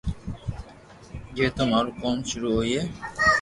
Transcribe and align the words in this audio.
جي 1.35 1.45
تو 1.55 1.63
مارو 1.71 1.91
ڪوم 2.01 2.17
ݾروع 2.29 2.53
ھوئي 2.57 2.79